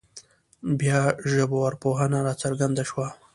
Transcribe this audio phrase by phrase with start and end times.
[0.79, 0.99] بیا
[1.31, 3.07] ژبارواپوهنه راڅرګنده شوه